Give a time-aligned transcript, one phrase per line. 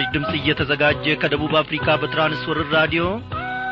[0.00, 3.04] ይህ ምስራች ድምፅ እየተዘጋጀ ከደቡብ አፍሪካ በትራንስወርር ራዲዮ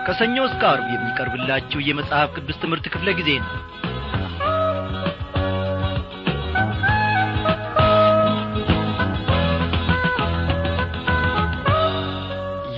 [0.07, 3.53] ከሰኞ እስከ አርብ የሚቀርብላችሁ የመጽሐፍ ቅዱስ ትምህርት ክፍለ ጊዜ ነው።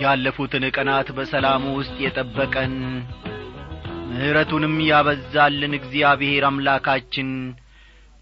[0.02, 2.74] ያለፉትን ቀናት በሰላሙ ውስጥ የጠበቀን
[4.10, 7.28] ምሕረቱንም ያበዛልን እግዚአብሔር አምላካችን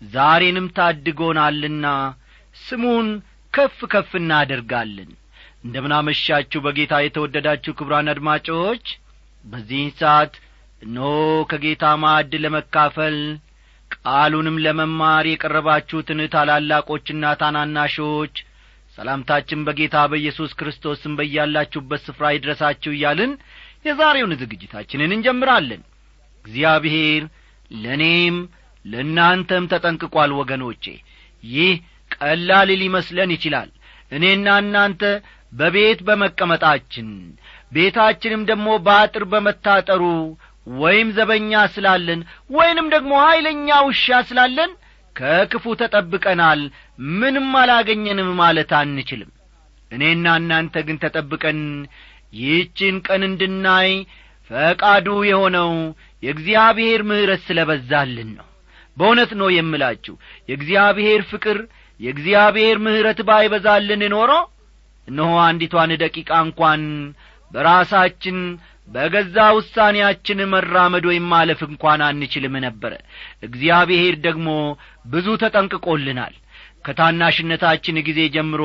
[0.03, 1.87] ዛሬንም ታድጎናልና
[2.57, 3.09] ስሙን
[3.55, 5.11] ከፍ ከፍ እናደርጋለን
[5.65, 8.85] እንደምናመሻችሁ በጌታ የተወደዳችሁ ክብራን አድማጮች
[9.45, 10.35] በዚህን ሰዓት
[10.83, 11.09] እነሆ
[11.51, 13.17] ከጌታ ማዕድ ለመካፈል
[13.97, 18.35] ቃሉንም ለመማር የቀረባችሁትን ታላላቆችና ታናናሾች
[18.99, 23.33] ሰላምታችን በጌታ በኢየሱስ ክርስቶስም በያላችሁበት ስፍራ ይድረሳችሁ እያልን
[23.85, 25.83] የዛሬውን ዝግጅታችንን እንጀምራለን።
[26.45, 27.23] እግዚአብሔር
[27.71, 28.37] ለእኔም
[28.85, 30.85] ለእናንተም ተጠንቅቋል ወገኖቼ።
[31.45, 31.73] ይህ
[32.17, 33.71] ቀላል ሊመስለን ይችላል።
[34.13, 35.03] እኔና እናንተ
[35.53, 37.09] በቤት በመቀመጣችን
[37.73, 40.03] ቤታችንም ደግሞ በአጥር በመታጠሩ
[40.81, 44.73] ወይም ዘበኛ ስላለን ወይንም ደግሞ ኀይለኛ ውሻ ስላለን
[45.17, 46.61] ከክፉ ተጠብቀናል
[47.15, 49.31] ምንም አላገኘንም ማለት አንችልም።
[49.91, 51.61] እኔና እናንተ ግን ተጠብቀን
[52.33, 53.91] ይህችን ቀን እንድናይ
[54.51, 55.71] ፈቃዱ የሆነው
[56.23, 58.47] የእግዚአብሔር ምሕረት ስለ በዛልን ነው።
[58.97, 60.15] በእውነት ነው የምላችሁ
[60.49, 61.59] የእግዚአብሔር ፍቅር
[62.01, 64.33] የእግዚአብሔር ምሕረት ባይበዛልን ኖሮ
[65.09, 66.83] እነሆ አንዲቷን ደቂቃ እንኳን
[67.51, 68.39] በራሳችን
[68.89, 72.93] በገዛ ውሳኔያችን መራመድ ወይም ማለፍ እንኳን አንችልም ነበረ
[73.49, 74.49] እግዚአብሔር ደግሞ
[75.07, 76.35] ብዙ ተጠንቅቆልናል።
[76.89, 78.63] ከታናሽነታችን ጊዜ ጀምሮ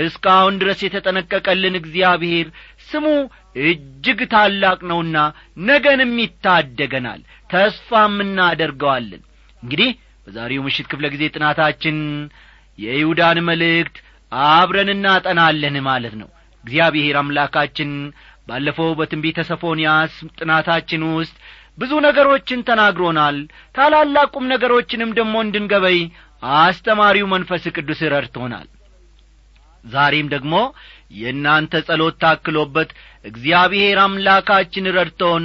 [0.00, 2.48] እስካሁን ድረስ የተጠነቀቀልን እግዚአብሔር
[2.88, 3.06] ስሙ
[3.64, 5.16] እጅግ ታላቅ ነውና
[5.68, 9.22] ነገንም ይታደገናል ተስፋም እናደርገዋለን።
[9.62, 9.90] እንግዲህ
[10.26, 11.96] በዛሬው ምሽት ክፍለ ጊዜ ጥናታችን
[12.78, 13.96] የይሁዳን መልእክት
[14.32, 16.28] አብረን እናጠናለን ማለት ነው።
[16.64, 17.90] እግዚአብሔር አምላካችን
[18.48, 21.34] ባለፈው በትንቢተ ሰፎንያስ ጥናታችን ውስጥ
[21.78, 23.36] ብዙ ነገሮችን ተናግሮናል።
[23.74, 25.98] ታላላቁም ነገሮችንም ደግሞ እንድንገበይ
[26.58, 28.66] አስተማሪው መንፈስ ቅዱስ ረድቶናል።
[29.84, 30.54] ዛሬም ደግሞ
[31.18, 32.90] የእናንተ ጸሎት ታክሎበት
[33.24, 35.44] እግዚአብሔር አምላካችን ረድቶን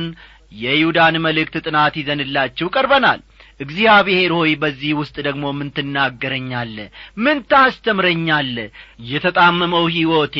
[0.55, 3.19] የይሁዳን መልእክት ጥናት ይዘንላችሁ ቀርበናል
[3.59, 6.77] እግዚአብሔር ሆይ በዚህ ውስጥ ደግሞ ምን ትናገረኛለ?
[7.17, 8.57] ምን ታስተምረኛለ?
[9.09, 10.37] የተጣመመው ሕይወቴ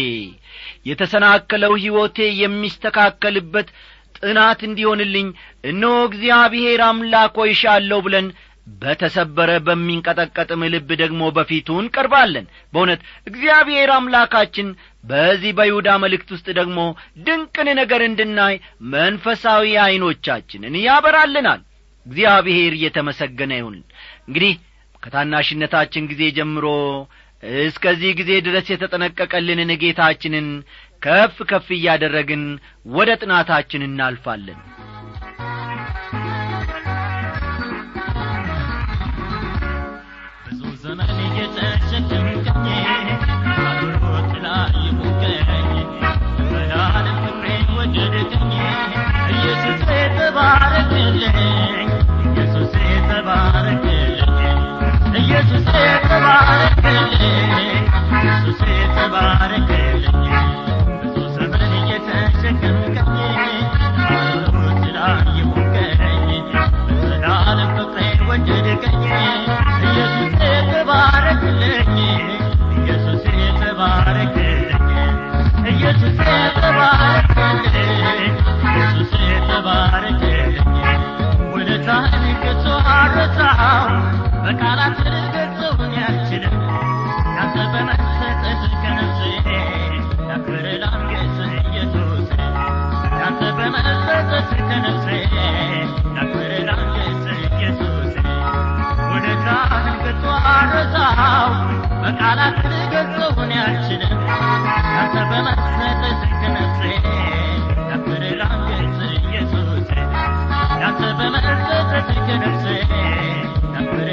[0.90, 3.68] የተሰናከለው ሕይወቴ የሚስተካከልበት
[4.20, 5.28] ጥናት እንዲሆንልኝ
[5.66, 8.28] እነሆ እግዚአብሔር አምላክ ሆይሻለሁ ብለን
[8.82, 14.68] በተሰበረ በሚንቀጠቀጥም ልብ ደግሞ በፊቱ እንቀርባለን። በእውነት እግዚአብሔር አምላካችን
[15.04, 16.80] በዚህ በይሁዳ መልእክት ውስጥ ደግሞ
[17.26, 18.56] ድንቅን ነገር እንድናይ
[18.94, 21.62] መንፈሳዊ ዐይኖቻችንን ያበራልናል
[22.06, 23.78] እግዚአብሔር እየተመሰገነ ይሁን።
[24.28, 24.54] እንግዲህ
[25.04, 26.66] ከታናሽነታችን ጊዜ ጀምሮ
[27.64, 30.48] እስከዚህ ጊዜ ድረስ የተጠነቀቀልንን ጌታችንን
[31.02, 32.44] ከፍ ከፍ እያደረግን
[32.94, 34.60] ወደ ጥናታችን እናልፋለን
[84.44, 84.98] በቃላት
[102.04, 104.20] በቃላት ልገልጸውን አልችልም
[104.90, 106.82] ያንተ በመሰጠት ከነፍሴ
[107.90, 109.90] ያክብር ላንገስ ኢየሱስ
[110.82, 111.92] ያንተ በመሰጠት
[112.28, 112.66] ከነፍሴ
[113.76, 114.10] ያክብር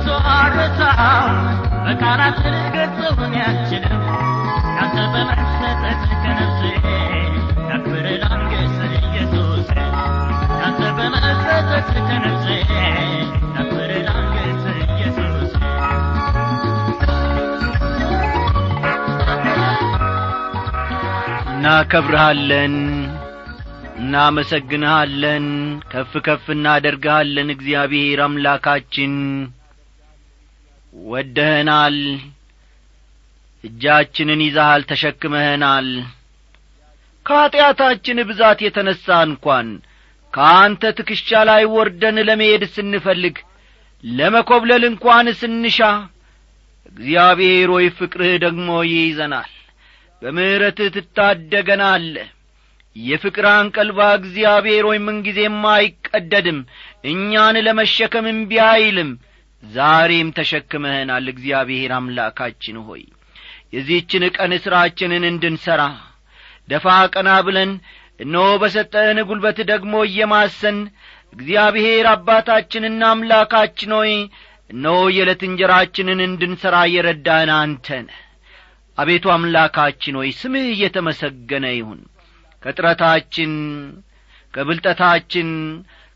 [0.00, 1.30] ከቶ አልረሳም
[1.84, 4.02] በቃላት ልገልጸውን ያልችልም
[4.76, 6.60] ያንተ በመሰጠት ከነፍሴ
[7.70, 9.66] ያክብር ላንገስ ኢየሱስ
[10.60, 12.46] ያንተ በመሰጠት ከነፍሴ
[21.52, 22.74] እናከብርሃለን
[23.98, 25.46] እናመሰግንሃለን
[25.92, 29.14] ከፍ ከፍ እናደርግሃለን እግዚአብሔር አምላካችን
[31.06, 31.96] ወደኸናል
[33.64, 35.88] እጃችንን ይዛሃል ተሸክመኸናል
[37.26, 39.68] ከኀጢአታችን ብዛት የተነሣ እንኳን
[40.34, 43.36] ከአንተ ትከሻ ላይ ወርደን ለመሄድ ስንፈልግ
[44.04, 45.78] ለመኰብለል እንኳን ስንሻ
[46.90, 49.52] እግዚአብሔር ሆይ ፍቅርህ ደግሞ ይይዘናል።
[50.22, 52.28] በምሕረትህ ትታደገናለህ።
[52.96, 56.58] የፍቅር አንቀልባ እግዚአብሔር ሆይ ምንጊዜም አይቀደድም።
[57.04, 59.10] እኛን ለመሸከም እምቢ አይልም
[59.62, 63.02] ዛሬም ተሸክመህናል። እግዚአብሔር አምላካችን ሆይ
[63.72, 65.82] የዚህችን ቀን ሥራችንን እንድንሠራ
[66.68, 67.70] ደፋ ቀና ብለን
[68.20, 70.78] እነሆ በሰጠህን ጒልበት ደግሞ እየማሰን
[71.32, 74.12] እግዚአብሔር አባታችንና አምላካችን ሆይ
[74.70, 78.08] እነሆ የዕለት እንጀራችንን እንድንሠራ እየረዳህን አንተነ
[78.98, 82.00] አቤቱ አምላካችን ሆይ ስምህ እየተመሰገነ ይሁን።
[82.62, 83.52] ከጥረታችን
[84.54, 85.48] ከብልጠታችን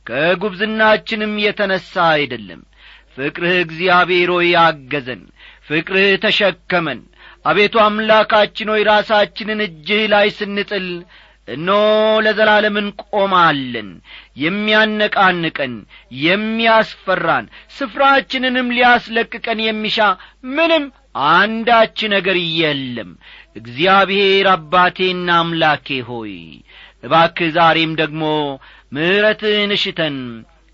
[0.06, 2.60] ከጒብዝናችንም የተነሣ አይደለም
[3.16, 5.22] ፍቅርህ እግዚአብሔር ሆይ አገዘን
[5.68, 7.00] ፍቅርህ ተሸከመን።
[7.44, 10.86] አቤቱ አምላካችን ሆይ ራሳችንን እጅህ ላይ ስንጥል
[11.48, 11.68] እኖ
[12.24, 13.88] ለዘላለም እንቆማለን።
[14.42, 15.72] የሚያነቃንቀን
[16.24, 19.98] የሚያስፈራን ስፍራችንንም ሊያስለቅቀን የሚሻ
[20.52, 20.84] ምንም
[21.32, 23.10] አንዳች ነገር የለም።
[23.56, 26.34] እግዚአብሔር አባቴና አምላኬ ሆይ
[27.04, 28.22] እባክህ ዛሬም ደግሞ
[28.92, 30.16] ምሕረትህን እሽተን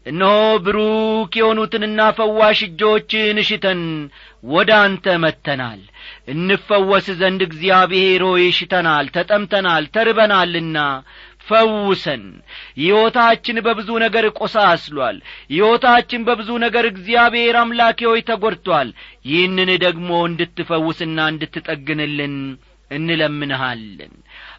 [0.08, 0.34] እነሆ
[0.64, 3.80] ብሩክ የሆኑትንና ፈዋሽ እጆችህን እሽተን
[4.50, 5.80] ወደ አንተ መጥተናል።
[6.32, 10.78] እንፈወስ ዘንድ እግዚአብሔር ሆይ እሽተናል ተጠምተናል ተርበናልና
[11.48, 12.24] ፈውሰን።
[12.78, 15.18] ሕይወታችን በብዙ ነገር ቆሳስሏል።
[15.50, 18.88] ሕይወታችን በብዙ ነገር እግዚአብሔር አምላኬ ሆይ ተጐድቶአል
[19.30, 22.36] ይህንን ደግሞ እንድትፈውስና እንድትጠግንልን
[22.90, 24.12] እንለምንሃለን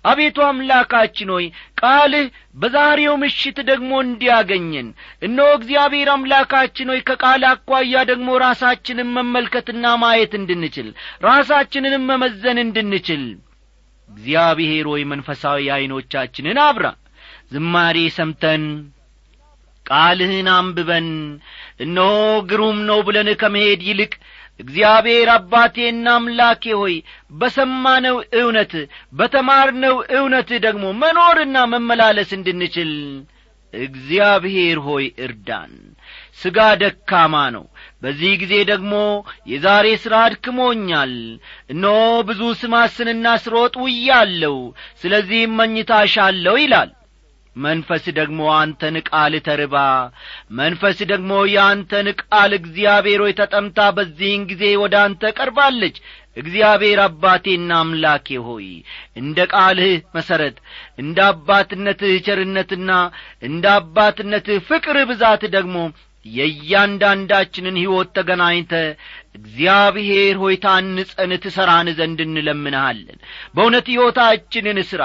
[0.05, 1.45] አቤቱ አምላካችን ሆይ
[1.81, 2.25] ቃልህ
[2.55, 4.87] በዛሬው ምሽት ደግሞ እንዲያገኘን።
[5.21, 10.89] እነሆ እግዚአብሔር አምላካችን ሆይ ከቃል አኳያ ደግሞ ራሳችንን መመልከትና ማየት እንድንችል
[11.27, 13.23] ራሳችንንም መመዘን እንድንችል።
[14.09, 16.87] እግዚአብሔር ሆይ መንፈሳዊ ዐይኖቻችንን አብራ
[17.53, 18.63] ዝማሬ ሰምተን
[19.85, 21.07] ቃልህን አንብበን
[21.83, 22.09] እነሆ
[22.49, 24.11] ግሩም ነው ብለን ከመሄድ ይልቅ
[24.59, 26.95] እግዚአብሔር አባቴና አምላኬ ሆይ
[27.39, 28.73] በሰማነው እውነት
[29.19, 32.91] በተማርነው እውነት ደግሞ መኖርና መመላለስ እንድንችል
[33.73, 35.73] እግዚአብሔር ሆይ እርዳን።
[36.39, 37.65] ሥጋ ደካማ ነው።
[38.03, 38.93] በዚህ ጊዜ ደግሞ
[39.51, 41.13] የዛሬ ሥራ አድክሞኛል።
[41.73, 41.97] እነሆ
[42.29, 44.55] ብዙ ስማስንና ስሮጥ ውያለሁ።
[45.01, 46.89] ስለዚህም መኝታሻለሁ ይላል
[47.55, 49.75] መንፈስ ደግሞ አንተን ቃል ተርባ።
[50.59, 55.97] መንፈስ ደግሞ የአንተን ቃል እግዚአብሔር ሆይ ተጠምታ በዚህን ጊዜ ወደ አንተ ቀርባለች።
[56.37, 58.67] እግዚአብሔር አባቴና አምላኬ ሆይ
[59.21, 60.57] እንደ ቃልህ መሠረት
[60.97, 62.91] እንደ አባትነትህ ቸርነትና
[63.43, 65.75] እንደ አባትነትህ ፍቅር ብዛት ደግሞ
[66.25, 68.73] የእያንዳንዳችንን ሕይወት ተገናኝተ
[69.35, 73.19] እግዚአብሔር ሆይ ታንጸን ትሠራን ዘንድ እንለምንሃለን።
[73.55, 75.01] በእውነት ሕይወታችንን ሥራ።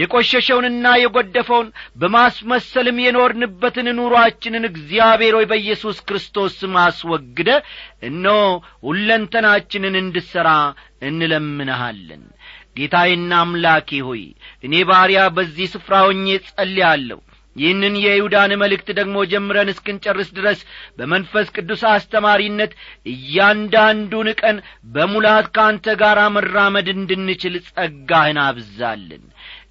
[0.00, 1.68] የቈሸሸውንና የጐደፈውን
[2.00, 7.50] በማስመሰልም የኖርንበትን ኑሮአችንን እግዚአብሔር ሆይ በኢየሱስ ክርስቶስ ስም አስወግደ
[8.08, 8.40] እነሆ
[8.88, 10.50] ሁለንተናችንን እንድሠራ
[11.10, 12.24] እንለምንሃለን።
[12.76, 14.22] ጌታዬና አምላኬ ሆይ
[14.64, 17.20] እኔ ባሪያ በዚህ ስፍራ ሆኜ ጸልያለሁ
[17.56, 20.60] ይህንን የይሁዳን መልእክት ደግሞ ጀምረን እስክንጨርስ ድረስ
[20.98, 22.72] በመንፈስ ቅዱስ አስተማሪነት
[23.12, 24.58] እያንዳንዱን ቀን
[24.94, 29.24] በሙላት ከአንተ ጋር መራመድ እንድንችል ጸጋህን አብዛልን።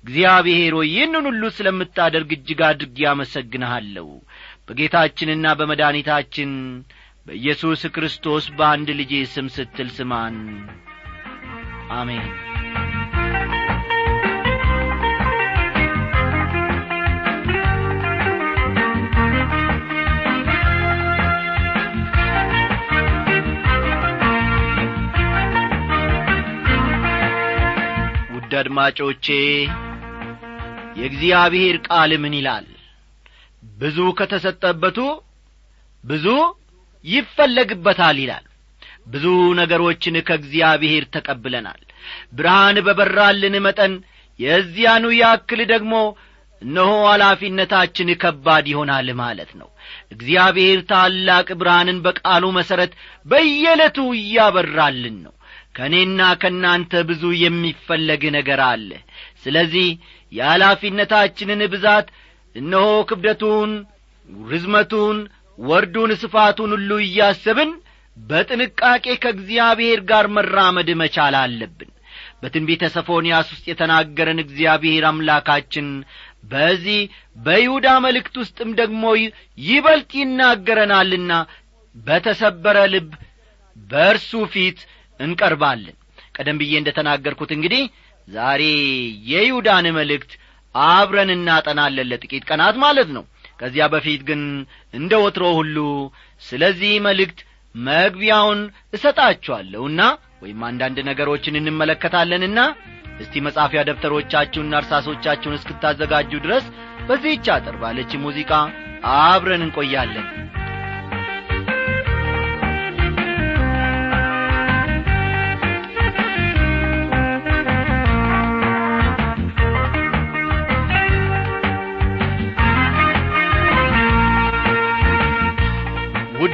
[0.03, 4.09] እግዚአብሔር ሆይ ይህንን ሁሉ ስለምታደርግ እጅግ አድርጌ አመሰግንሃለሁ።
[4.67, 6.51] በጌታችንና በመድኃኒታችን
[7.27, 10.37] በኢየሱስ ክርስቶስ በአንድ ልጄ ስም ስትል ስማን።
[11.93, 12.27] አሜን
[28.57, 29.25] አድማጮቼ
[30.99, 32.67] የእግዚአብሔር ቃል ምን ይላል?
[33.77, 34.97] ብዙ ከተሰጠበቱ
[36.03, 36.25] ብዙ
[37.05, 38.45] ይፈለግበታል ይላል።
[39.07, 39.25] ብዙ
[39.59, 41.81] ነገሮችን ከእግዚአብሔር ተቀብለናል።
[42.37, 43.93] ብርሃን በበራልን መጠን
[44.39, 45.93] የዚያኑ ያክል ደግሞ
[46.61, 49.69] እነሆ ኃላፊነታችን ከባድ ይሆናል ማለት ነው።
[50.13, 52.91] እግዚአብሔር ታላቅ ብርሃንን በቃሉ መሠረት
[53.25, 55.33] በየዕለቱ እያበራልን ነው
[55.75, 58.89] ከእኔና ከእናንተ ብዙ የሚፈለግ ነገር አለ።
[59.43, 59.87] ስለዚህ
[60.31, 62.07] የኃላፊነታችንን ብዛት
[62.55, 63.71] እነሆ ክብደቱን
[64.49, 65.17] ርዝመቱን
[65.59, 67.71] ወርዱን ስፋቱን ሁሉ እያሰብን
[68.17, 71.89] በጥንቃቄ ከእግዚአብሔር ጋር መራመድ መቻል አለብን።
[72.41, 75.87] በትንቢተ ሰፎንያስ ውስጥ የተናገረን እግዚአብሔር አምላካችን
[76.51, 76.99] በዚህ
[77.37, 79.03] በይሁዳ መልእክት ውስጥም ደግሞ
[79.67, 81.31] ይበልጥ ይናገረናልና
[81.95, 83.09] በተሰበረ ልብ
[83.75, 84.79] በእርሱ ፊት
[85.19, 85.95] እንቀርባለን።
[86.35, 87.83] ቀደም ብዬ እንደ ተናገርኩት እንግዲህ
[88.27, 88.61] ዛሬ
[89.31, 90.31] የይሁዳን መልእክት
[90.75, 93.23] አብረን እናጠናለን ለጥቂት ቀናት ማለት ነው።
[93.59, 94.41] ከዚያ በፊት ግን
[94.93, 95.77] እንደ ወትሮ ሁሉ
[96.41, 97.39] ስለዚህ መልእክት
[97.75, 98.59] መግቢያውን
[98.97, 100.01] እሰጣችኋለሁና
[100.43, 102.59] ወይም አንዳንድ ነገሮችን እንመለከታለንና
[103.21, 106.65] እስቲ መጻፊያ ደብተሮቻችሁንና እርሳሶቻችሁን እስክታዘጋጁ ድረስ
[107.07, 108.51] በዚህች አጠር ባለች ሙዚቃ
[109.15, 110.27] አብረን እንቆያለን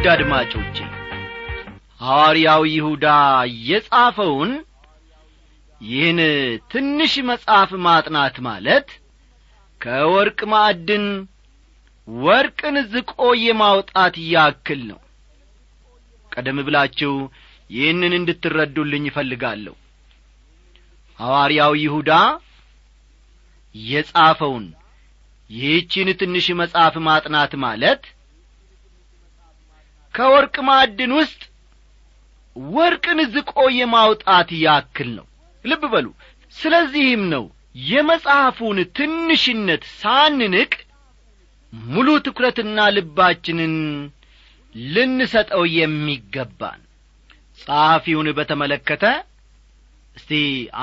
[0.04, 0.78] ውድ አድማጮቼ
[2.02, 3.08] ሐዋርያው ይሁዳ
[3.66, 4.52] የጻፈውን
[5.82, 6.20] ይህን
[6.72, 8.88] ትንሽ መጽሐፍ ማጥናት ማለት
[9.82, 11.06] ከወርቅ ማዕድን
[12.08, 15.00] ወርቅን ዝቆ የማውጣት ያክል ነው።
[16.32, 17.14] ቀደም ብላችሁ
[17.70, 19.76] ይህንን እንድትረዱልኝ ይፈልጋለሁ
[21.20, 22.12] ሐዋርያው ይሁዳ
[23.76, 24.66] የጻፈውን
[25.50, 28.04] ይህችን ትንሽ መጽሐፍ ማጥናት ማለት
[30.14, 31.42] ከወርቅ ማዕድን ውስጥ
[32.56, 35.26] ወርቅን ዝቆ የማውጣት ያክል ነው።
[35.66, 36.08] ልብ በሉ።
[36.56, 37.44] ስለዚህም ነው
[37.90, 40.72] የመጽሐፉን ትንሽነት ሳንንቅ
[41.74, 43.76] ሙሉ ትኩረትና ልባችንን
[44.76, 46.82] ልንሰጠው የሚገባን።
[47.60, 49.06] ጸሐፊውን በተመለከተ
[50.18, 50.32] እስቲ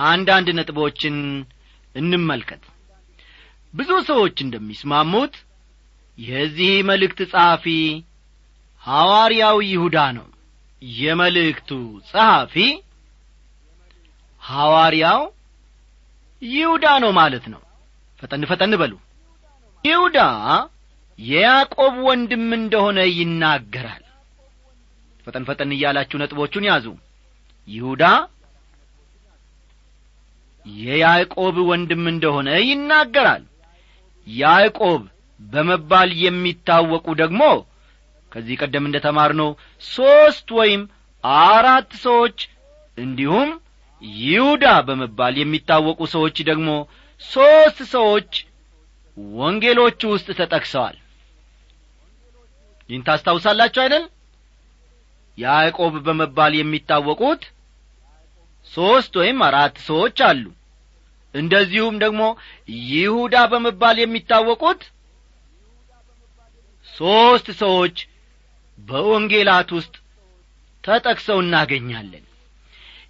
[0.06, 1.16] አንዳንድ ነጥቦችን
[1.94, 2.62] እንመልከት።
[3.74, 5.34] ብዙ ሰዎች እንደሚስማሙት
[6.18, 7.66] የዚህ መልእክት ጸሐፊ
[8.84, 10.26] ሐዋርያው ይሁዳ ነው።
[10.82, 11.70] የመልእክቱ
[12.10, 12.54] ጸሐፊ
[14.42, 15.22] ሐዋርያው
[16.42, 17.62] ይሁዳ ነው ማለት ነው።
[18.22, 18.92] ፈጠን ፈጠን በሉ።
[19.84, 20.18] ይሁዳ
[21.18, 24.04] የያዕቆብ ወንድም እንደሆነ ይናገራል።
[25.26, 26.86] ፈጠን ፈጠን እያላችሁ ነጥቦቹን ያዙ።
[27.68, 28.04] ይሁዳ
[30.66, 33.44] የያዕቆብ ወንድም እንደሆነ ይናገራል።
[34.26, 35.02] ያዕቆብ
[35.40, 37.42] በመባል የሚታወቁ ደግሞ
[38.32, 39.50] ከዚህ ቀደም እንደ ተማርነው
[39.84, 40.82] ሦስት ወይም
[41.46, 42.38] አራት ሰዎች
[42.98, 43.50] እንዲሁም
[44.22, 46.70] ይሁዳ በመባል የሚታወቁ ሰዎች ደግሞ
[47.22, 48.30] ሦስት ሰዎች
[49.36, 50.96] ወንጌሎቹ ውስጥ ተጠቅሰዋል።
[52.88, 54.04] ይህን ታስታውሳላችሁ አይደል?
[55.38, 57.42] ያዕቆብ በመባል የሚታወቁት
[58.72, 60.44] ሦስት ወይም አራት ሰዎች አሉ።
[61.34, 62.22] እንደዚሁም ደግሞ
[62.88, 64.80] ይሁዳ በመባል የሚታወቁት
[66.88, 67.96] ሦስት ሰዎች
[68.78, 69.94] በወንጌላት ውስጥ
[70.84, 72.24] ተጠቅሰው እናገኛለን።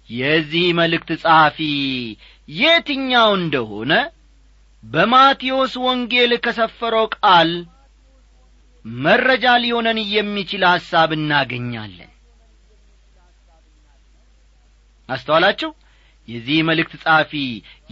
[0.09, 1.57] የዚህ መልእክት ጸሐፊ
[2.53, 3.93] የትኛው እንደሆነ
[4.83, 7.51] በማቴዎስ ወንጌል ከሰፈረው ቃል
[8.85, 12.11] መረጃ ሊሆነን የሚችል ሐሳብ እናገኛለን።
[15.09, 15.69] አስተዋላችሁ?
[16.27, 17.31] የዚህ መልእክት ጸሐፊ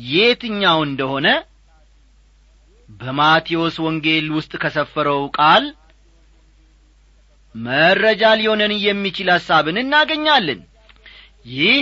[0.08, 1.28] የትኛው እንደሆነ
[2.90, 5.64] በማቴዎስ ወንጌል ውስጥ ከሰፈረው ቃል
[7.56, 10.60] መረጃ ሊሆነን የሚችል ሐሳብን እናገኛለን።
[11.52, 11.80] ይህ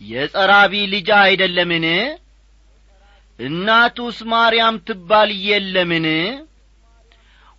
[0.00, 1.86] የጸራቢ ልጅ አይደለምን?
[3.38, 6.06] እናቱስ ማርያም ትባል የለምን?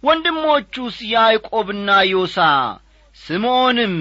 [0.03, 2.37] ወንድሞቹስ ያዕቆብና ዮሳ
[3.15, 3.95] ስምዖንም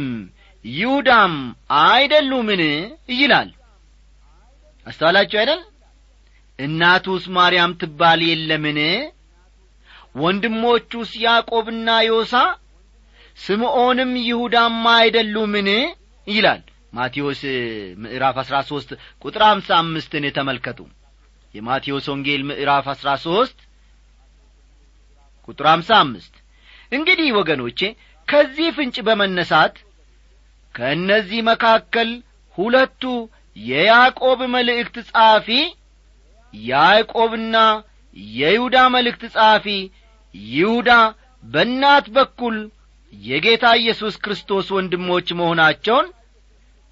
[0.64, 1.34] ይሁዳም
[1.82, 2.62] አይደሉምን?
[3.14, 3.50] ይላል።
[4.86, 5.60] አስተዋላችሁ አይደል?
[6.58, 8.78] እናቱስ ማርያም ትባል የለምን?
[10.16, 12.34] ወንድሞቹስ ያዕቆብና ዮሳ
[13.40, 15.68] ስምዖንም ይሁዳም አይደሉምን?
[16.26, 17.40] ይላል ማቴዎስ
[18.02, 18.90] ምዕራፍ አሥራ ሦስት
[19.24, 20.78] ቁጥር አምሳ አምስትን ተመልከቱ።
[21.54, 23.58] የማቴዎስ ወንጌል ምዕራፍ አሥራ ሦስት
[25.48, 26.34] ቁጥር አምሳ አምስት
[26.92, 27.80] እንግዲህ ወገኖቼ
[28.28, 29.76] ከዚህ ፍንጭ በመነሳት
[30.74, 32.10] ከእነዚህ መካከል
[32.58, 33.02] ሁለቱ
[33.56, 35.48] የያዕቆብ መልእክት ጸሐፊ
[36.54, 37.56] ያዕቆብና
[38.36, 39.66] የይሁዳ መልእክት ጸሐፊ
[40.52, 40.90] ይሁዳ
[41.44, 42.56] በእናት በኩል
[43.12, 46.06] የጌታ ኢየሱስ ክርስቶስ ወንድሞች መሆናቸውን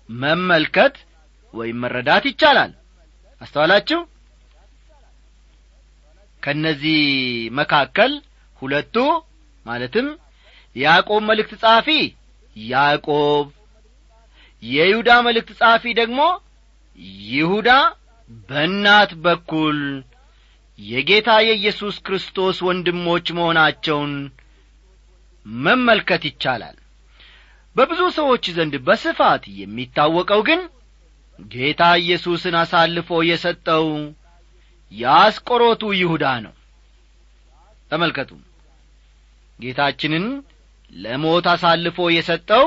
[0.08, 0.94] መመልከት
[1.54, 2.72] ወይም መረዳት ይቻላል።
[3.40, 4.00] አስተዋላችሁ?
[6.42, 7.00] ከእነዚህ
[7.58, 8.12] መካከል
[8.62, 8.96] ሁለቱ
[9.66, 10.06] ማለትም
[10.76, 11.88] የያዕቆብ መልእክት ጸሐፊ
[12.56, 13.46] ያዕቆብ
[14.62, 16.20] የይሁዳ መልእክት ጸሐፊ ደግሞ
[17.28, 17.70] ይሁዳ
[18.48, 19.78] በእናት በኩል
[20.78, 24.12] የጌታ የኢየሱስ ክርስቶስ ወንድሞች መሆናቸውን
[25.48, 26.76] መመልከት ይቻላል።
[27.76, 30.60] በብዙ ሰዎች ዘንድ በስፋት የሚታወቀው ግን
[31.50, 33.84] ጌታ ኢየሱስን አሳልፎ የሰጠው
[34.92, 36.54] የአስቆሮቱ ይሁዳ ነው።
[37.90, 38.30] ተመልከቱ።
[39.58, 40.26] ጌታችንን
[40.92, 42.66] ለሞት አሳልፎ የሰጠው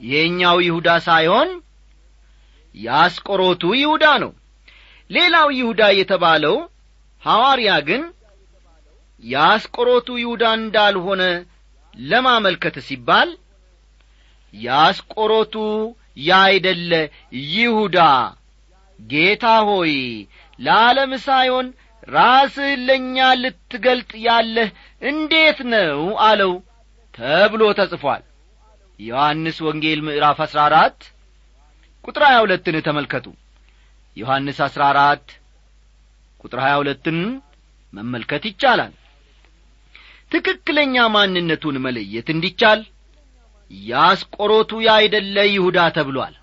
[0.00, 1.48] የእኛው ይሁዳ ሳይሆን
[2.74, 4.32] የአስቆሮቱ ይሁዳ ነው።
[5.10, 6.56] ሌላው ይሁዳ የተባለው
[7.22, 8.02] ሐዋርያ ግን
[9.22, 11.22] የአስቆሮቱ ይሁዳ እንዳልሆነ
[11.94, 13.30] ለማመልከት ሲባል
[14.54, 15.54] የአስቆሮቱ
[16.22, 16.92] ያይደለ
[17.50, 17.98] ይሁዳ
[18.98, 19.94] ጌታ ሆይ
[20.58, 21.66] ለዓለም ሳይሆን
[22.08, 24.68] ራስህ ለእኛ ልትገልጥ ያለህ
[25.02, 26.52] እንዴት ነው አለው
[27.14, 28.22] ተብሎ ተጽፏል።
[29.00, 30.98] ዮሐንስ ወንጌል ምዕራፍ አሥራ አራት
[32.04, 33.26] ቁጥር ሀያ ሁለትን ተመልከቱ።
[34.16, 35.26] ዮሐንስ አሥራ አራት
[36.44, 37.18] ቁጥር ሀያ ሁለትን
[37.92, 38.92] መመልከት ይቻላል
[40.32, 42.80] ትክክለኛ ማንነቱን መለየት እንዲቻል
[43.70, 46.34] የአስቆሮቱ ያይደለ ይሁዳ ተብሏል።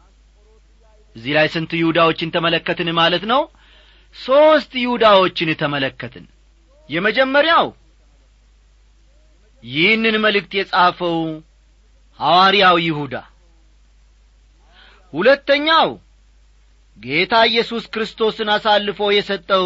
[1.15, 3.41] እዚህ ላይ ስንት ይሁዳዎችን ተመለከትን ማለት ነው?
[4.15, 6.25] ሦስት ይሁዳዎችን ተመለከትን።
[6.89, 7.67] የመጀመሪያው
[9.63, 11.17] ይህንን መልእክት የጻፈው
[12.19, 13.15] ሐዋርያው ይሁዳ።
[15.13, 15.89] ሁለተኛው
[16.99, 19.65] ጌታ ኢየሱስ ክርስቶስን አሳልፎ የሰጠው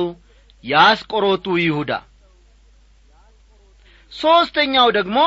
[0.64, 1.92] የአስቆሮቱ ይሁዳ
[4.16, 5.18] ሦስተኛው ደግሞ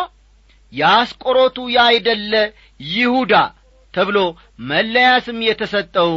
[0.72, 2.32] የአስቆሮቱ ያይደለ
[2.80, 3.34] ይሁዳ
[3.94, 4.18] ተብሎ
[4.68, 6.12] መለያ ስም የተሰጠው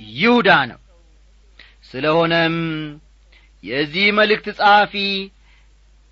[0.00, 0.80] ይሁዳ ነው።
[1.90, 2.56] ስለሆነም
[3.64, 4.94] የዚህ መልእክት ጸሐፊ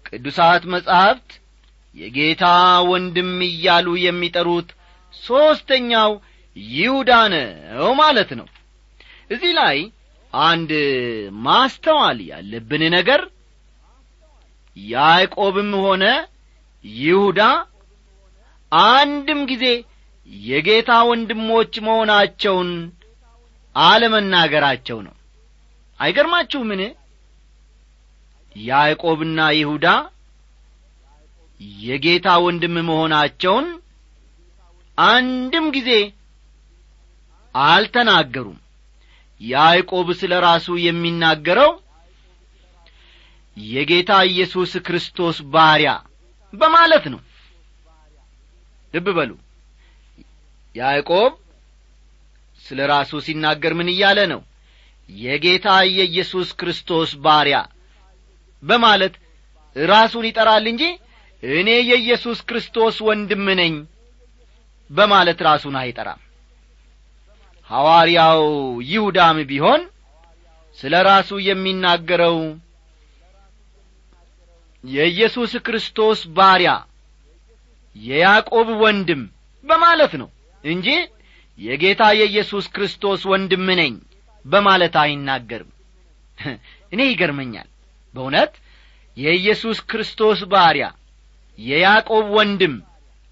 [0.06, 1.30] ቅዱሳት መጻሕፍት
[1.96, 2.44] የጌታ
[2.90, 4.68] ወንድም እያሉ የሚጠሩት
[5.14, 6.12] ሦስተኛው
[6.56, 8.46] ይሁዳ ነው ማለት ነው።
[9.30, 9.78] እዚህ ላይ
[10.32, 10.70] አንድ
[11.44, 13.20] ማስተዋል ያለብን ነገር
[14.76, 16.04] ያዕቆብም ሆነ
[16.84, 17.40] ይሁዳ
[18.72, 19.64] አንድም ጊዜ
[20.44, 22.70] የጌታ ወንድሞች መሆናቸውን
[23.76, 25.14] አለመናገራቸው ነው።
[26.00, 26.82] አይገርማችሁምን?
[28.56, 29.86] ያዕቆብና ይሁዳ
[31.80, 33.66] የጌታ ወንድም መሆናቸውን
[34.98, 35.90] አንድም ጊዜ
[37.54, 38.58] አልተናገሩም።
[39.40, 41.70] ያዕቆብ ስለ ራሱ የሚናገረው
[43.56, 45.90] የጌታ ኢየሱስ ክርስቶስ ባሪያ
[46.52, 47.20] በማለት ነው።
[48.94, 49.30] ልብ በሉ።
[50.74, 51.32] ያዕቆብ
[52.64, 54.40] ስለ ራሱ ሲናገር ምን እያለ ነው?
[55.08, 57.58] የጌታ የኢየሱስ ክርስቶስ ባሪያ
[58.62, 59.14] በማለት
[59.76, 60.82] ራሱን ይጠራል እንጂ
[61.42, 63.74] እኔ የኢየሱስ ክርስቶስ ወንድም ነኝ
[64.90, 66.20] በማለት ራሱን አይጠራም።
[67.70, 68.42] ሐዋርያው
[68.90, 69.82] ይሁዳም ቢሆን
[70.78, 72.36] ስለ ራሱ የሚናገረው
[74.84, 76.70] የኢየሱስ ክርስቶስ ባሪያ
[77.96, 79.22] የያዕቆብ ወንድም
[79.64, 80.28] በማለት ነው
[80.64, 80.88] እንጂ
[81.58, 83.94] የጌታ የኢየሱስ ክርስቶስ ወንድም ነኝ
[84.44, 85.70] በማለት አይናገርም።
[86.92, 87.68] እኔ ይገርመኛል።
[88.14, 88.52] በእውነት
[89.16, 90.86] የኢየሱስ ክርስቶስ ባሪያ
[91.58, 92.74] የያዕቆብ ወንድም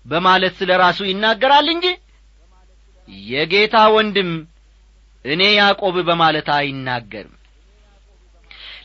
[0.07, 1.87] በማለት ስለ ራሱ ይናገራል እንጂ
[3.29, 4.31] የጌታ ወንድም
[5.25, 7.35] እኔ ያዕቆብ በማለት አይናገርም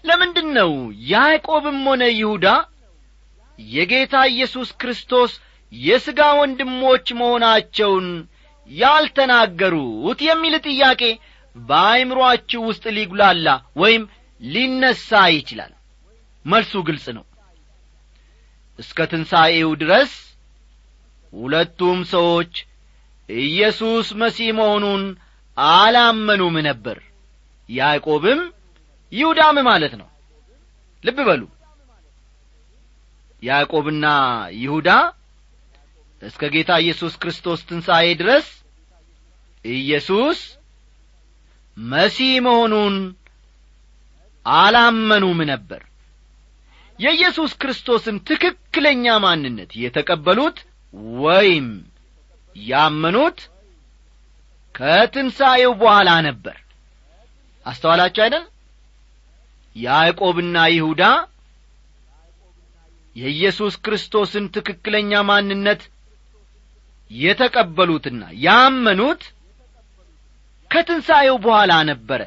[0.04, 0.72] ለምንድን ነው
[1.12, 2.48] ያዕቆብም ሆነ ይሁዳ
[3.60, 5.32] የጌታ ኢየሱስ ክርስቶስ
[5.74, 8.08] የሥጋ ወንድሞች መሆናቸውን
[8.70, 11.02] ያልተናገሩት የሚል ጥያቄ
[11.56, 13.48] በአይምሮአችሁ ውስጥ ሊጉላላ
[13.82, 14.04] ወይም
[14.42, 15.72] ሊነሣ ይችላል?
[16.46, 17.26] መልሱ ግልጽ ነው።
[18.80, 20.14] እስከ ትንሣኤው ድረስ
[21.34, 22.54] ሁለቱም ሰዎች
[23.30, 25.04] ኢየሱስ መሲህ መሆኑን
[25.58, 26.98] አላመኑም ነበር።
[27.70, 28.42] ያዕቆብም
[29.14, 30.08] ይሁዳም ማለት ነው።
[31.04, 31.42] ልብ በሉ።
[33.44, 34.06] ያዕቆብና
[34.58, 34.90] ይሁዳ
[36.22, 38.48] እስከ ጌታ ኢየሱስ ክርስቶስ ትንሣኤ ድረስ
[39.66, 40.40] ኢየሱስ
[41.78, 42.96] መሲህ መሆኑን
[44.46, 45.82] አላመኑም ነበር።
[47.00, 50.58] የኢየሱስ ክርስቶስን ትክክለኛ ማንነት የተቀበሉት
[51.22, 51.68] ወይም
[52.56, 53.40] ያመኑት
[54.76, 56.58] ከትንሣኤው በኋላ ነበር።
[57.66, 58.44] አስተዋላችሁ አይደል
[59.76, 61.04] ያዕቆብና ይሁዳ
[63.16, 65.82] የኢየሱስ ክርስቶስን ትክክለኛ ማንነት
[67.12, 69.24] የተቀበሉትና ያመኑት
[70.72, 72.22] ከትንሣኤው በኋላ ነበረ።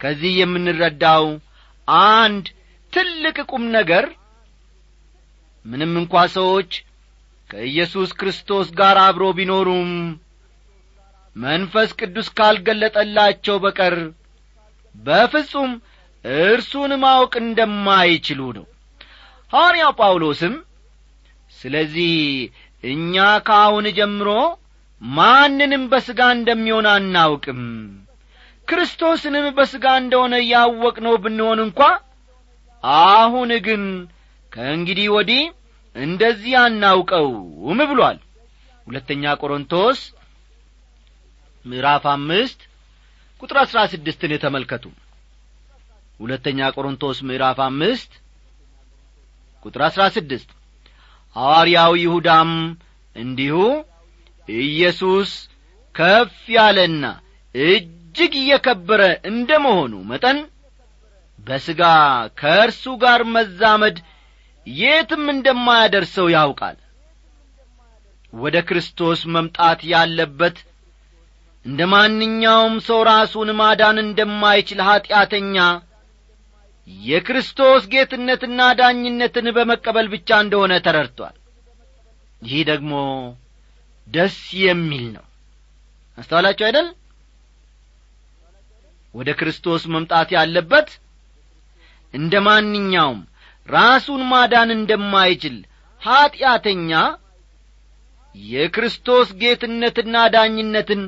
[0.00, 1.24] ከዚህ የምንረዳው
[2.12, 2.46] አንድ
[2.92, 4.04] ትልቅ ቁም ነገር
[5.64, 6.70] ምንም እንኳ ሰዎች
[7.50, 9.90] ከኢየሱስ ክርስቶስ ጋር አብሮ ቢኖሩም
[11.36, 13.96] መንፈስ ቅዱስ ካልገለጠላቸው በቀር
[14.94, 15.72] በፍጹም
[16.24, 18.66] እርሱን ማወቅ እንደማይችሉ ነው።
[19.52, 20.54] ሐዋርያው ጳውሎስም
[21.52, 22.12] ስለዚህ
[22.84, 23.14] እኛ
[23.46, 24.28] ከአሁን ጀምሮ
[25.02, 27.62] ማንንም በሥጋ እንደሚሆን አናውቅም።
[28.68, 31.80] ክርስቶስንም በሥጋ እንደሆነ ያወቅነው ብንሆን እንኳ
[32.84, 33.82] አሁን ግን
[34.52, 35.42] ከእንግዲህ ወዲህ
[35.96, 38.18] እንደዚህ አናውቀውም ብሏል።
[38.86, 39.98] ሁለተኛ ቆሮንቶስ
[41.64, 42.60] ምዕራፍ አምስት
[43.42, 44.84] ቁጥር አሥራ ስድስትን ተመልከቱ
[46.20, 48.10] ሁለተኛ ቆሮንቶስ ምዕራፍ አምስት
[49.62, 50.48] ቁጥር አሥራ ስድስት።
[51.36, 52.50] ሐዋርያው ይሁዳም
[53.16, 53.56] እንዲሁ
[54.48, 55.30] ኢየሱስ
[55.94, 57.04] ከፍ ያለና
[57.54, 60.38] እጅግ እየከበረ እንደ መሆኑ መጠን
[61.38, 61.82] በሥጋ
[62.40, 63.98] ከእርሱ ጋር መዛመድ
[64.66, 66.78] የትም እንደማያደርሰው ያውቃል።
[68.32, 70.58] ወደ ክርስቶስ መምጣት ያለበት
[71.64, 75.56] እንደ ማንኛውም ሰው ራሱን ማዳን እንደማይችል ኀጢአተኛ
[77.04, 81.36] የክርስቶስ ጌትነትና ዳኝነትን በመቀበል ብቻ እንደሆነ ተረድቷል።
[82.42, 82.92] ይህ ደግሞ
[84.08, 85.24] ደስ የሚል ነው።
[86.18, 86.88] አስተዋላችሁ አይደል?
[89.14, 90.88] ወደ ክርስቶስ መምጣት ያለበት
[92.14, 93.20] እንደ ማንኛውም
[93.68, 95.56] ራሱን ማዳን እንደማይችል
[96.02, 96.90] ኀጢአተኛ
[98.34, 101.02] የክርስቶስ ጌትነትና ዳኝነትን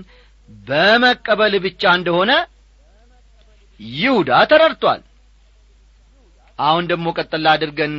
[0.49, 2.33] በመቀበል ብቻ እንደሆነ
[3.81, 5.01] ይሁዳ ተረድቷል
[6.63, 7.95] አሁን ደግሞ ቀጠላ አድርገን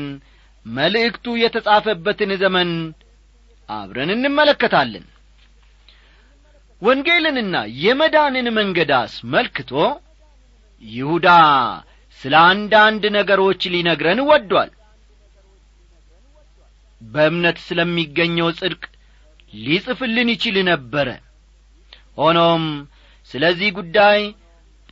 [0.65, 2.69] መልእክቱ የተጻፈበትን ዘመን
[3.69, 5.05] አብረን እንመለከታለን።
[6.81, 9.71] ወንጌልንና የመዳንን መንገድ አስመልክቶ
[10.83, 11.27] ይሁዳ
[12.21, 14.71] ስለ አንዳንድ ነገሮች ሊነግረን ወዷል።
[17.01, 18.83] በእምነት ስለሚገኘው ጽድቅ
[19.53, 21.07] ሊጽፍልን ይችል ነበረ።
[22.17, 22.63] ሆኖም
[23.31, 24.19] ስለዚህ ጉዳይ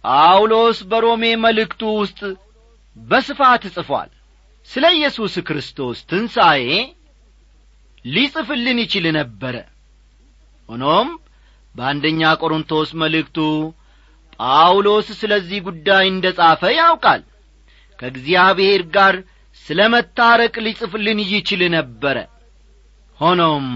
[0.06, 2.20] ጳውሎስ በሮሜ መልእክቱ ውስጥ
[2.98, 4.10] በስፋት ጽፏል።
[4.70, 6.68] ስለ ኢየሱስ ክርስቶስ ትንሣኤ
[8.06, 9.56] ሊጽፍልን ይችል ነበረ።
[10.70, 11.10] ሆኖም
[11.76, 13.38] በአንደኛ ቆሮንቶስ መልእክቱ
[14.40, 17.22] ጳውሎስ ስለዚህ ጉዳይ እንደ ጻፈ ያውቃል።
[18.00, 19.16] ከእግዚአብሔር ጋር
[19.66, 22.18] ስለ መታረቅ ሊጽፍልን ይችል ነበረ።
[23.20, 23.68] ሆኖም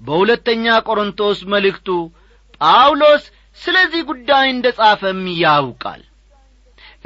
[0.00, 1.88] በሁለተኛ ቆሮንቶስ መልእክቱ
[2.60, 3.22] ጳውሎስ
[3.58, 6.02] ስለዚህ ጉዳይ እንደ ጻፈም ያውቃል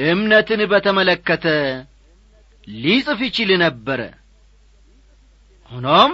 [0.06, 1.46] እምነትን በተመለከተ
[2.68, 4.00] ሊጽፍ ይችል ነበረ
[5.70, 6.12] ሆኖም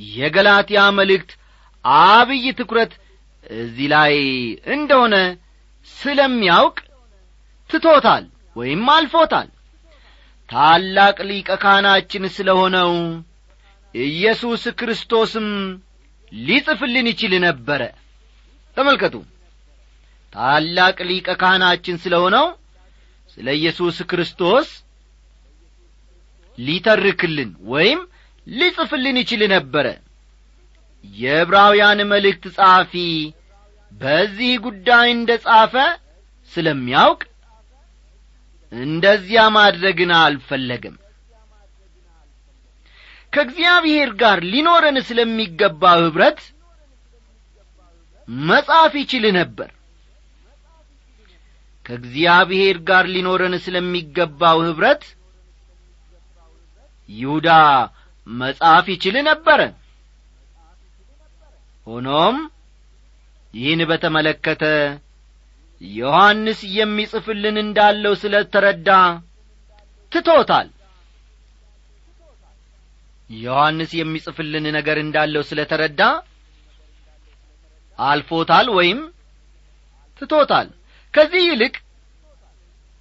[0.00, 1.30] የገላትያ መልእክት
[1.84, 2.92] አብይ ትኩረት
[3.56, 4.14] እዚህ ላይ
[4.74, 5.14] እንደሆነ
[5.88, 6.76] ስለሚያውቅ
[7.70, 8.24] ትቶታል
[8.56, 9.48] ወይም አልፎታል።
[10.48, 12.90] ታላቅ ሊቀ ካህናችን ስለ ሆነው
[13.94, 15.46] ኢየሱስ ክርስቶስም
[16.32, 17.82] ሊጽፍልን ይችል ነበረ።
[18.76, 19.14] ተመልከቱ
[20.34, 22.46] ታላቅ ሊቀ ካህናችን ስለ ሆነው
[23.28, 24.68] ስለ ኢየሱስ ክርስቶስ
[26.58, 28.00] ሊተርክልን ወይም
[28.46, 29.86] ሊጽፍልን ይችል ነበረ።
[31.04, 32.92] የዕብራውያን መልእክት ጸሐፊ
[33.92, 35.74] በዚህ ጉዳይ እንደ ጻፈ
[36.52, 37.20] ስለሚያውቅ
[38.72, 40.96] እንደዚያ ማድረግን አልፈለግም
[43.32, 46.40] ከእግዚአብሔር ጋር ሊኖረን ስለሚገባው ኅብረት
[48.46, 49.70] መጻፍ ይችል ነበር
[51.86, 55.02] ከእግዚአብሔር ጋር ሊኖረን ስለሚገባው ኅብረት
[57.08, 57.48] ይሁዳ
[58.26, 59.60] መጻፍ ይችል ነበረ።
[61.86, 62.36] ሆኖም
[63.54, 64.62] ይህን በተመለከተ
[65.80, 68.90] ዮሐንስ የሚጽፍልን እንዳለው ስለ ተረዳ
[70.12, 70.68] ትቶታል።
[73.30, 76.00] ዮሐንስ የሚጽፍልን ነገር እንዳለው ስለ ተረዳ
[77.98, 79.00] አልፎታል ወይም
[80.20, 80.68] ትቶታል
[81.14, 81.74] ከዚህ ይልቅ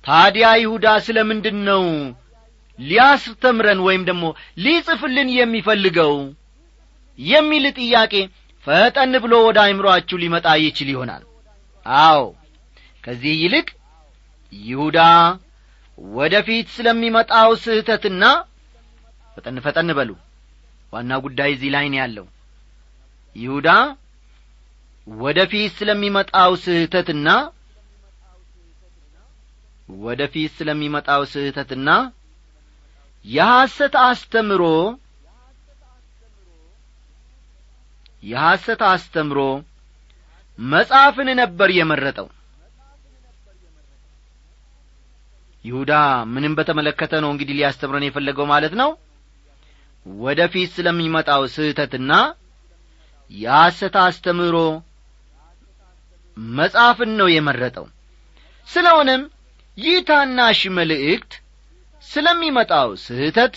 [0.05, 1.83] ታዲያ ይሁዳ ስለ ምንድን ነው
[2.79, 4.23] ሊያስተምረን ወይም ደግሞ
[4.57, 6.15] ሊጽፍልን የሚፈልገው
[7.19, 8.13] የሚል ጥያቄ
[8.67, 11.23] ፈጠን ብሎ ወደ አይምሮአችሁ ሊመጣ ይችል ይሆናል?
[11.85, 12.21] አዎ።
[13.03, 13.67] ከዚህ ይልቅ
[14.53, 14.99] ይሁዳ
[15.97, 18.23] ወደ ፊት ስለሚመጣው ስህተትና
[19.35, 20.09] ፈጠን ፈጠን በሉ።
[20.93, 22.25] ዋና ጉዳይ እዚህ ላይ ያለው።
[23.35, 23.69] ይሁዳ
[25.07, 27.27] ወደ ፊት ስለሚመጣው ስህተትና
[29.89, 31.89] ወደ ፊት ስለሚመጣው ስህተትና
[33.25, 34.63] የሐሰት አስተምሮ
[38.23, 39.39] የሐሰት አስተምሮ
[40.59, 42.27] መጽሐፍን ነበር የመረጠው።
[45.65, 45.91] ይሁዳ
[46.33, 48.89] ምንም በተመለከተ ነው እንግዲህ ሊያስተምረን የፈለገው ማለት ነው።
[50.05, 52.13] ወደ ፊት ስለሚመጣው ስህተትና
[53.31, 54.55] የሐሰት አስተምሮ
[56.53, 57.85] መጽሐፍን ነው የመረጠው።
[58.67, 59.21] ስለሆነም
[59.77, 61.31] ይህ ታናሽ መልእክት
[62.03, 63.55] ስለሚመጣው ስህተት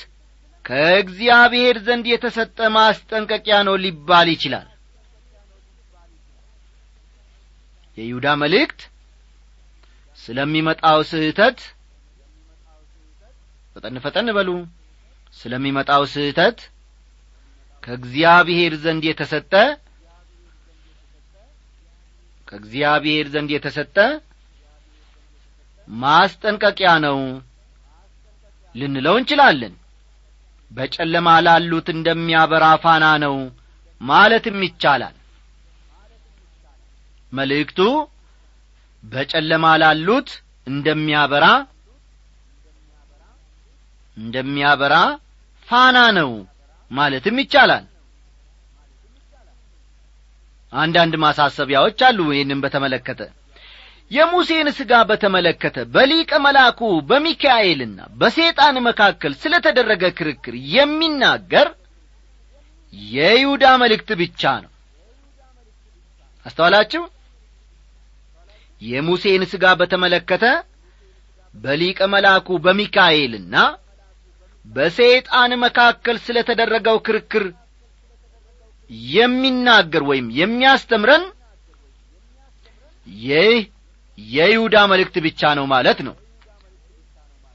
[0.64, 4.68] ከእግዚአብሔር ዘንድ የተሰጠ ማስጠንቀቂያ ነው ሊባል ይችላል።
[7.98, 8.80] የይሁዳ መልእክት
[10.18, 11.58] ስለሚመጣው ስህተት
[13.76, 14.50] ፈጠን ፈጠን በሉ።
[15.36, 16.58] ስለሚመጣው ስህተት
[17.82, 19.52] ከእግዚአብሔር ዘንድ የተሰጠ
[22.48, 23.96] ከእግዚአብሔር ዘንድ የተሰጠ
[25.88, 27.18] ማስጠንቀቂያ ነው
[28.74, 29.74] ልንለው እንችላለን።
[30.70, 33.36] በጨለማ ላሉት እንደሚያበራ ፋና ነው
[34.00, 35.14] ማለትም ይቻላል።
[37.32, 37.78] መልእክቱ
[39.04, 40.28] በጨለማ ላሉት
[40.66, 41.46] እንደሚያበራ
[44.16, 44.94] እንደሚያበራ
[45.68, 46.30] ፋና ነው
[46.90, 47.84] ማለትም ይቻላል።
[50.72, 53.20] አንዳንድ ማሳሰቢያዎች አሉ ይህንም በተመለከተ
[54.10, 61.68] የሙሴን ሥጋ በተመለከተ በሊቀ መልአኩ በሚካኤልና በሰይጣን መካከል ስለ ተደረገ ክርክር የሚናገር
[63.14, 64.70] የይሁዳ መልእክት ብቻ ነው።
[66.46, 67.02] አስተዋላችሁ?
[68.82, 70.44] የሙሴን ሥጋ በተመለከተ
[71.54, 73.56] በሊቀ መልአኩ በሚካኤልና
[74.66, 77.44] በሰይጣን መካከል ስለ ተደረገው ክርክር
[79.10, 81.24] የሚናገር ወይም የሚያስተምረን
[83.06, 83.56] ይህ
[84.18, 86.14] የይሁዳ መልእክት ብቻ ነው ማለት ነው።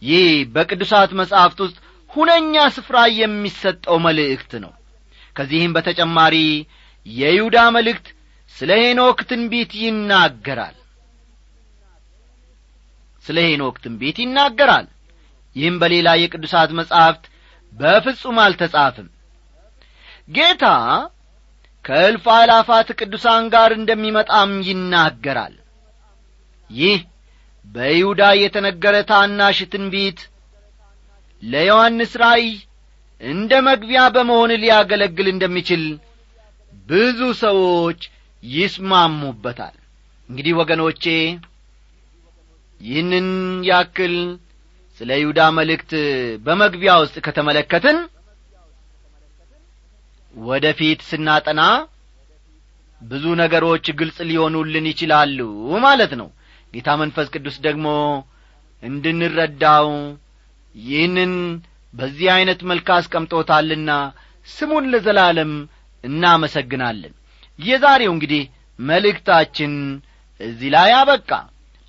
[0.01, 1.77] ይህ በቅዱሳት መጻሕፍት ውስጥ
[2.11, 4.71] ሁነኛ ስፍራ የሚሰጠው መልእክት ነው።
[5.35, 6.35] ከዚህም በተጨማሪ
[7.05, 8.07] የይሁዳ መልእክት
[8.55, 10.75] ስለ ሄኖክ ትንቢት ይናገራል።
[13.25, 14.87] ስለ ሄኖክ ትንቢት ይናገራል።
[15.55, 17.23] ይህም በሌላ የቅዱሳት መጻሕፍት
[17.73, 19.07] በፍጹም አልተጻፍም
[20.29, 20.65] ጌታ
[21.85, 25.55] ከእልፍ አላፋት ቅዱሳን ጋር እንደሚመጣም ይናገራል
[26.71, 26.99] ይህ
[27.65, 30.19] በይሁዳ የተነገረ ታናሽ ትንቢት
[31.43, 32.47] ለዮሐንስ ራእይ
[33.21, 35.83] እንደ መግቢያ በመሆን ሊያገለግል እንደሚችል
[36.87, 38.01] ብዙ ሰዎች
[38.43, 39.75] ይስማሙበታል።
[40.29, 41.03] እንግዲህ ወገኖቼ
[42.81, 43.27] ይህንን
[43.69, 44.15] ያክል
[44.99, 45.91] ስለ ይሁዳ መልእክት
[46.45, 47.97] በመግቢያ ውስጥ ከተመለከትን
[50.33, 51.61] ወደ ፊት ስናጠና
[53.01, 55.39] ብዙ ነገሮች ግልጽ ሊሆኑልን ይችላሉ
[55.85, 56.27] ማለት ነው
[56.73, 57.87] ጌታ መንፈስ ቅዱስ ደግሞ
[58.83, 59.87] እንድንረዳው
[60.75, 61.33] ይህንን
[61.93, 63.91] በዚህ ዐይነት መልክ አስቀምጦታልና
[64.47, 65.51] ስሙን ለዘላለም
[66.03, 67.13] እናመሰግናለን።
[67.59, 68.43] የዛሬው እንግዲህ
[68.79, 69.73] መልእክታችን
[70.39, 71.29] እዚህ ላይ አበቃ።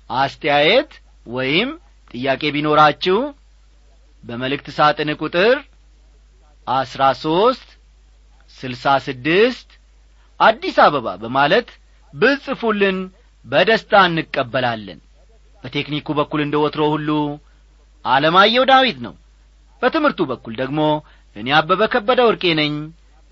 [0.09, 0.91] አስተያየት
[1.27, 1.69] ወይም
[2.11, 3.17] ጥያቄ ቢኖራችሁ
[4.23, 5.55] በመልእክት ሳጥን ቁጥር
[6.67, 7.69] አስራ ሦስት
[8.57, 9.69] ስልሳ ስድስት
[10.39, 11.69] አዲስ አበባ በማለት
[12.13, 12.97] ብጽፉልን
[13.45, 14.99] በደስታ እንቀበላለን።
[15.63, 17.09] በቴክኒኩ በኩል እንደ ወትሮ ሁሉ
[18.05, 19.13] አለማየሁ ዳዊት ነው።
[19.81, 20.79] በትምህርቱ በኩል ደግሞ
[21.35, 22.73] እኔ አበበ ከበደ ወርቄ ነኝ።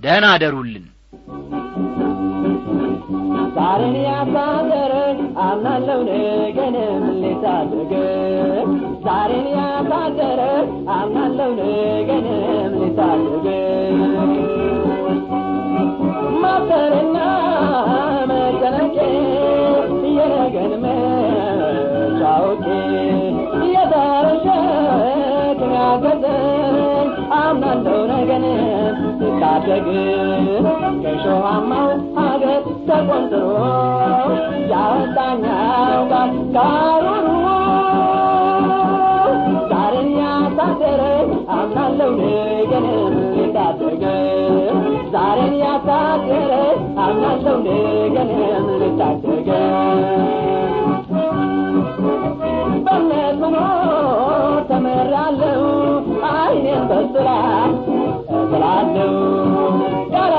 [0.02, 0.86] ደህና አደሩልን።
[3.56, 4.94] ዛሬን ያሳደረ
[5.46, 7.94] አምናለው ነገንም ሊታደገ
[9.06, 10.42] ዛሬን ያሳደረ
[10.96, 12.40] አምናለው ነገንም
[12.78, 13.48] ሊታደገ
[29.72, 29.88] ልታደግ
[31.04, 32.56] ከሾሃማው ሀገር
[32.88, 33.46] ተቆንጥሮ
[34.72, 37.28] ያወጣኛው ጋር ካሩሩ
[39.72, 41.02] ዛሬን ያሳደረ
[41.58, 42.98] አምናለው ነገንም
[43.36, 44.04] ልታደገ
[45.16, 46.52] ዛሬን ያሳደረ
[47.06, 49.50] አምናለው ነገንም ልታደገ
[52.86, 53.88] በእምነት መኖር
[54.70, 55.64] ተምሬአለሁ
[56.32, 57.28] አይኔን በስራ
[58.52, 59.14] ስላለው
[60.14, 60.34] ዳር